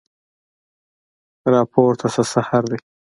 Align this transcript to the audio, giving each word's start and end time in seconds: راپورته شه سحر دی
راپورته 1.53 2.07
شه 2.13 2.23
سحر 2.33 2.63
دی 2.69 2.77